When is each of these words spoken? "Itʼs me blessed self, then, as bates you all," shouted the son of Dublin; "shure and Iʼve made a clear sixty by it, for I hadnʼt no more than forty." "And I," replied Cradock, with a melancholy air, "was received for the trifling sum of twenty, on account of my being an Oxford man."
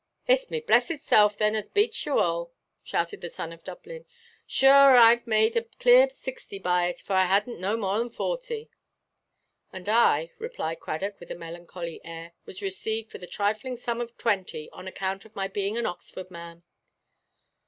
"Itʼs 0.27 0.49
me 0.49 0.59
blessed 0.61 1.01
self, 1.03 1.37
then, 1.37 1.55
as 1.55 1.69
bates 1.69 2.07
you 2.07 2.17
all," 2.17 2.51
shouted 2.81 3.21
the 3.21 3.29
son 3.29 3.53
of 3.53 3.63
Dublin; 3.63 4.07
"shure 4.47 4.95
and 4.97 5.21
Iʼve 5.21 5.27
made 5.27 5.55
a 5.55 5.61
clear 5.61 6.09
sixty 6.09 6.57
by 6.57 6.87
it, 6.87 6.99
for 6.99 7.13
I 7.13 7.27
hadnʼt 7.27 7.59
no 7.59 7.77
more 7.77 7.99
than 7.99 8.09
forty." 8.09 8.71
"And 9.71 9.87
I," 9.87 10.31
replied 10.39 10.79
Cradock, 10.79 11.19
with 11.19 11.29
a 11.29 11.35
melancholy 11.35 12.01
air, 12.03 12.33
"was 12.47 12.63
received 12.63 13.11
for 13.11 13.19
the 13.19 13.27
trifling 13.27 13.75
sum 13.75 14.01
of 14.01 14.17
twenty, 14.17 14.71
on 14.71 14.87
account 14.87 15.23
of 15.25 15.35
my 15.35 15.47
being 15.47 15.77
an 15.77 15.85
Oxford 15.85 16.31
man." 16.31 16.63